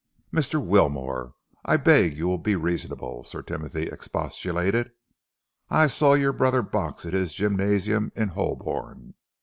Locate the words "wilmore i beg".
0.59-2.13